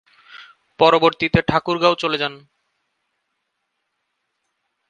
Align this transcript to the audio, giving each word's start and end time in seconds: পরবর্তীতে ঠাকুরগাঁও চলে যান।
পরবর্তীতে 0.79 1.39
ঠাকুরগাঁও 1.41 1.95
চলে 1.95 2.17
যান। 2.17 2.33